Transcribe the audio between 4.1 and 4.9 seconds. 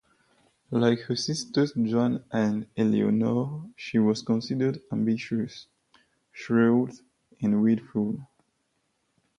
considered